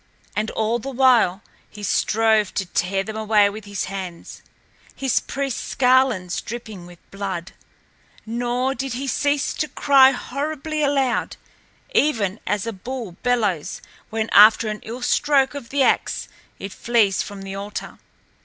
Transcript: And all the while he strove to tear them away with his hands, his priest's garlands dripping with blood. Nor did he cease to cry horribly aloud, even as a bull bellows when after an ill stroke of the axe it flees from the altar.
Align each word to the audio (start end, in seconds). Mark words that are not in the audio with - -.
And 0.35 0.49
all 0.49 0.79
the 0.79 0.89
while 0.89 1.43
he 1.69 1.83
strove 1.83 2.55
to 2.55 2.65
tear 2.65 3.03
them 3.03 3.15
away 3.15 3.51
with 3.51 3.65
his 3.65 3.85
hands, 3.85 4.41
his 4.95 5.19
priest's 5.19 5.75
garlands 5.75 6.41
dripping 6.41 6.87
with 6.87 6.97
blood. 7.11 7.51
Nor 8.25 8.73
did 8.73 8.93
he 8.93 9.05
cease 9.05 9.53
to 9.53 9.67
cry 9.67 10.09
horribly 10.09 10.81
aloud, 10.81 11.37
even 11.93 12.39
as 12.47 12.65
a 12.65 12.73
bull 12.73 13.11
bellows 13.21 13.79
when 14.09 14.27
after 14.31 14.69
an 14.69 14.79
ill 14.81 15.03
stroke 15.03 15.53
of 15.53 15.69
the 15.69 15.83
axe 15.83 16.27
it 16.57 16.73
flees 16.73 17.21
from 17.21 17.43
the 17.43 17.53
altar. 17.53 17.99